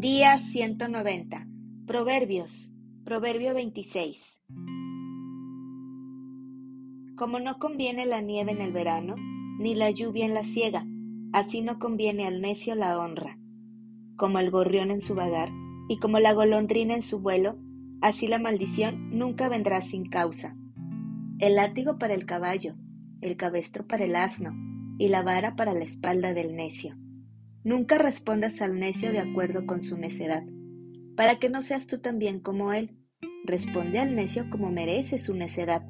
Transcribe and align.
Día 0.00 0.38
190. 0.38 1.48
Proverbios. 1.84 2.70
Proverbio 3.02 3.52
26. 3.52 4.40
Como 7.16 7.40
no 7.40 7.58
conviene 7.58 8.06
la 8.06 8.20
nieve 8.20 8.52
en 8.52 8.60
el 8.60 8.70
verano, 8.70 9.16
ni 9.58 9.74
la 9.74 9.90
lluvia 9.90 10.24
en 10.24 10.34
la 10.34 10.44
siega, 10.44 10.86
así 11.32 11.62
no 11.62 11.80
conviene 11.80 12.28
al 12.28 12.40
necio 12.40 12.76
la 12.76 12.96
honra. 12.96 13.40
Como 14.14 14.38
el 14.38 14.52
gorrión 14.52 14.92
en 14.92 15.00
su 15.00 15.16
vagar, 15.16 15.50
y 15.88 15.98
como 15.98 16.20
la 16.20 16.32
golondrina 16.32 16.94
en 16.94 17.02
su 17.02 17.18
vuelo, 17.18 17.58
así 18.00 18.28
la 18.28 18.38
maldición 18.38 19.10
nunca 19.10 19.48
vendrá 19.48 19.80
sin 19.80 20.08
causa. 20.08 20.56
El 21.40 21.56
látigo 21.56 21.98
para 21.98 22.14
el 22.14 22.24
caballo, 22.24 22.76
el 23.20 23.36
cabestro 23.36 23.84
para 23.84 24.04
el 24.04 24.14
asno, 24.14 24.52
y 24.96 25.08
la 25.08 25.24
vara 25.24 25.56
para 25.56 25.74
la 25.74 25.82
espalda 25.82 26.34
del 26.34 26.54
necio. 26.54 26.96
Nunca 27.64 27.98
respondas 27.98 28.62
al 28.62 28.78
necio 28.78 29.10
de 29.10 29.18
acuerdo 29.18 29.66
con 29.66 29.82
su 29.82 29.98
necedad, 29.98 30.44
para 31.16 31.40
que 31.40 31.48
no 31.48 31.62
seas 31.62 31.86
tú 31.86 31.98
también 31.98 32.38
como 32.38 32.72
él. 32.72 32.96
Responde 33.44 33.98
al 33.98 34.14
necio 34.14 34.48
como 34.48 34.70
merece 34.70 35.18
su 35.18 35.34
necedad, 35.34 35.82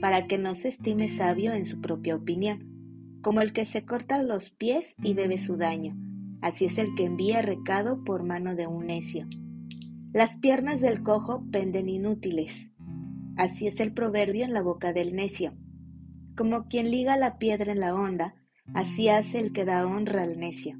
para 0.00 0.26
que 0.26 0.38
no 0.38 0.54
se 0.54 0.68
estime 0.68 1.10
sabio 1.10 1.52
en 1.52 1.66
su 1.66 1.80
propia 1.80 2.16
opinión, 2.16 3.18
como 3.20 3.42
el 3.42 3.52
que 3.52 3.66
se 3.66 3.84
corta 3.84 4.22
los 4.22 4.50
pies 4.50 4.94
y 5.02 5.12
bebe 5.12 5.38
su 5.38 5.56
daño. 5.56 5.94
Así 6.40 6.64
es 6.64 6.78
el 6.78 6.94
que 6.94 7.04
envía 7.04 7.42
recado 7.42 8.02
por 8.02 8.22
mano 8.22 8.54
de 8.54 8.66
un 8.66 8.86
necio. 8.86 9.26
Las 10.14 10.38
piernas 10.38 10.80
del 10.80 11.02
cojo 11.02 11.44
penden 11.52 11.90
inútiles. 11.90 12.70
Así 13.36 13.66
es 13.66 13.78
el 13.80 13.92
proverbio 13.92 14.46
en 14.46 14.54
la 14.54 14.62
boca 14.62 14.94
del 14.94 15.14
necio. 15.14 15.52
Como 16.34 16.66
quien 16.66 16.90
liga 16.90 17.18
la 17.18 17.36
piedra 17.36 17.72
en 17.72 17.80
la 17.80 17.94
honda, 17.94 18.34
así 18.72 19.10
hace 19.10 19.38
el 19.38 19.52
que 19.52 19.66
da 19.66 19.86
honra 19.86 20.22
al 20.22 20.38
necio 20.40 20.78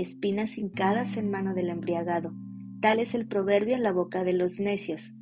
espinas 0.00 0.58
hincadas 0.58 1.16
en 1.16 1.30
mano 1.30 1.54
del 1.54 1.70
embriagado. 1.70 2.32
Tal 2.80 3.00
es 3.00 3.14
el 3.14 3.26
proverbio 3.26 3.74
en 3.74 3.82
la 3.82 3.92
boca 3.92 4.22
de 4.22 4.32
los 4.32 4.60
necios. 4.60 5.12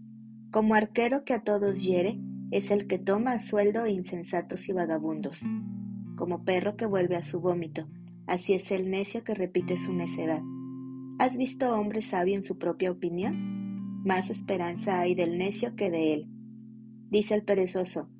Como 0.51 0.75
arquero 0.75 1.25
que 1.25 1.33
a 1.33 1.43
todos 1.43 1.83
hiere, 1.83 2.21
es 2.51 2.71
el 2.71 2.87
que 2.87 2.99
toma 2.99 3.33
a 3.33 3.41
sueldo 3.41 3.87
insensatos 3.87 4.69
y 4.69 4.73
vagabundos. 4.73 5.41
Como 6.17 6.45
perro 6.45 6.77
que 6.77 6.87
vuelve 6.87 7.17
a 7.17 7.25
su 7.25 7.41
vómito, 7.41 7.89
así 8.27 8.53
es 8.53 8.71
el 8.71 8.91
necio 8.91 9.25
que 9.25 9.35
repite 9.35 9.77
su 9.79 9.93
necedad. 9.93 10.43
¿Has 11.19 11.37
visto 11.37 11.73
hombre 11.73 12.03
sabio 12.03 12.37
en 12.37 12.45
su 12.45 12.59
propia 12.59 12.91
opinión? 12.91 14.03
Más 14.05 14.31
esperanza 14.31 15.01
hay 15.01 15.15
del 15.15 15.39
necio 15.39 15.75
que 15.75 15.91
de 15.91 16.13
él. 16.13 16.29
Dice 17.11 17.35
el 17.35 17.43
perezoso, 17.43 18.11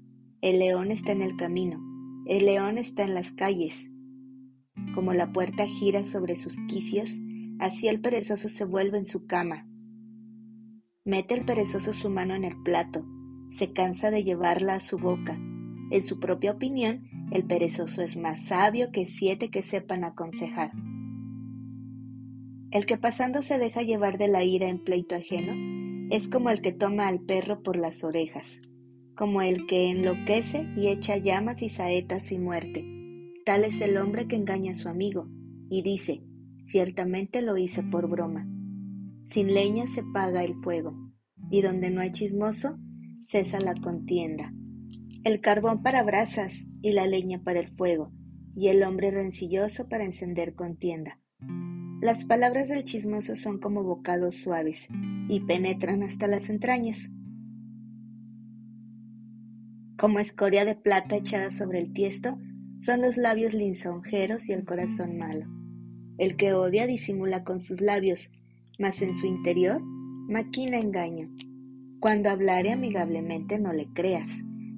el 0.41 0.59
león 0.59 0.91
está 0.91 1.13
en 1.13 1.23
el 1.23 1.37
camino, 1.37 1.79
el 2.27 2.47
león 2.47 2.79
está 2.79 3.05
en 3.05 3.15
las 3.15 3.33
calles, 3.33 3.91
como 4.97 5.13
la 5.13 5.31
puerta 5.31 5.67
gira 5.67 6.05
sobre 6.05 6.37
sus 6.37 6.57
quicios, 6.69 7.21
así 7.59 7.87
el 7.87 8.01
perezoso 8.01 8.49
se 8.49 8.65
vuelve 8.65 8.97
en 8.97 9.07
su 9.07 9.27
cama. 9.27 9.69
Mete 11.05 11.35
el 11.35 11.45
perezoso 11.45 11.93
su 11.93 12.09
mano 12.09 12.35
en 12.35 12.45
el 12.45 12.57
plato, 12.63 13.05
se 13.59 13.75
cansa 13.75 14.11
de 14.11 14.25
llevarla 14.25 14.77
a 14.77 14.81
su 14.81 14.97
boca. 14.97 15.39
En 15.91 16.07
su 16.07 16.19
propia 16.19 16.53
opinión, 16.53 17.03
el 17.31 17.45
perezoso 17.45 18.01
es 18.01 18.17
más 18.17 18.47
sabio 18.47 18.91
que 18.91 19.05
siete 19.05 19.51
que 19.51 19.63
sepan 19.63 20.03
aconsejar. 20.03 20.73
El 22.71 22.87
que 22.87 22.97
pasando 22.97 23.43
se 23.43 23.59
deja 23.59 23.83
llevar 23.83 24.17
de 24.17 24.29
la 24.29 24.45
ira 24.45 24.67
en 24.67 24.83
pleito 24.83 25.15
ajeno 25.15 25.53
es 26.11 26.27
como 26.27 26.49
el 26.49 26.63
que 26.63 26.73
toma 26.73 27.07
al 27.07 27.21
perro 27.21 27.63
por 27.63 27.77
las 27.77 28.03
orejas, 28.03 28.63
como 29.15 29.43
el 29.43 29.67
que 29.67 29.91
enloquece 29.91 30.67
y 30.75 30.89
echa 30.89 31.19
llamas 31.19 31.61
y 31.61 31.69
saetas 31.69 32.33
y 32.33 32.39
muerte 32.39 32.96
Tal 33.47 33.63
es 33.63 33.81
el 33.81 33.97
hombre 33.97 34.27
que 34.27 34.35
engaña 34.35 34.73
a 34.73 34.75
su 34.75 34.89
amigo 34.89 35.29
y 35.71 35.83
dice, 35.83 36.21
ciertamente 36.65 37.43
lo 37.43 37.57
hice 37.57 37.85
por 37.85 38.11
broma. 38.11 38.45
Sin 39.23 39.55
leña 39.55 39.87
se 39.87 40.03
paga 40.03 40.43
el 40.43 40.57
fuego, 40.65 40.97
y 41.49 41.63
donde 41.63 41.93
no 41.93 42.01
hay 42.01 42.11
chismoso, 42.11 42.77
cesa 43.25 43.61
la 43.61 43.77
contienda. 43.77 44.53
El 45.23 45.41
carbón 45.41 45.85
para 45.85 46.03
brasas 46.03 46.67
y 46.83 46.91
la 46.91 47.07
leña 47.07 47.45
para 47.45 47.61
el 47.61 47.69
fuego, 47.69 48.11
y 48.57 48.67
el 48.67 48.83
hombre 48.83 49.13
rencilloso 49.13 49.89
para 49.89 50.03
encender 50.03 50.57
contienda. 50.57 51.21
Las 52.03 52.25
palabras 52.25 52.67
del 52.67 52.83
chismoso 52.83 53.37
son 53.37 53.61
como 53.61 53.85
bocados 53.85 54.35
suaves, 54.43 54.89
y 55.29 55.39
penetran 55.39 56.03
hasta 56.03 56.27
las 56.27 56.51
entrañas. 56.51 56.99
Como 59.97 60.19
escoria 60.19 60.65
de 60.65 60.75
plata 60.75 61.15
echada 61.15 61.53
sobre 61.53 61.79
el 61.79 61.93
tiesto, 61.93 62.39
son 62.87 63.01
los 63.01 63.17
labios 63.17 63.53
lisonjeros 63.53 64.49
y 64.49 64.53
el 64.53 64.65
corazón 64.65 65.19
malo. 65.19 65.47
El 66.19 66.37
que 66.37 66.53
odia 66.53 66.87
disimula 66.87 67.43
con 67.43 67.61
sus 67.61 67.81
labios, 67.81 68.31
mas 68.79 69.03
en 69.03 69.17
su 69.17 69.27
interior 69.27 69.83
maquina 69.83 70.79
engaño. 70.79 71.29
Cuando 71.99 72.31
hablare 72.31 72.71
amigablemente 72.71 73.59
no 73.59 73.73
le 73.73 73.89
creas, 73.93 74.29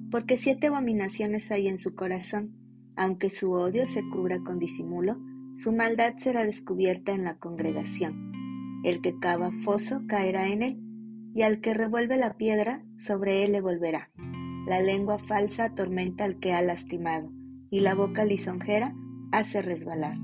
porque 0.09 0.37
siete 0.37 0.67
abominaciones 0.67 1.51
hay 1.51 1.67
en 1.67 1.77
su 1.77 1.93
corazón. 1.93 2.55
Aunque 2.95 3.29
su 3.29 3.51
odio 3.51 3.87
se 3.87 4.01
cubra 4.09 4.39
con 4.39 4.57
disimulo, 4.57 5.19
su 5.53 5.71
maldad 5.71 6.15
será 6.17 6.45
descubierta 6.45 7.11
en 7.11 7.25
la 7.25 7.37
congregación. 7.37 8.81
El 8.83 9.01
que 9.01 9.19
cava 9.19 9.51
foso 9.61 10.01
caerá 10.07 10.47
en 10.47 10.63
él, 10.63 10.79
y 11.35 11.43
al 11.43 11.61
que 11.61 11.75
revuelve 11.75 12.17
la 12.17 12.37
piedra, 12.37 12.83
sobre 12.97 13.43
él 13.43 13.51
le 13.51 13.61
volverá. 13.61 14.09
La 14.67 14.81
lengua 14.81 15.19
falsa 15.19 15.65
atormenta 15.65 16.23
al 16.23 16.39
que 16.39 16.53
ha 16.53 16.63
lastimado 16.63 17.38
y 17.69 17.81
la 17.81 17.95
boca 17.95 18.25
lisonjera 18.25 18.93
hace 19.31 19.61
resbalar. 19.61 20.17